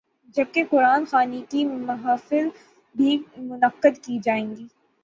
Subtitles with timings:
[0.35, 2.49] جب کہ قرآن خوانی کی محافل
[2.95, 4.65] بھی منعقد کی جائیں گی۔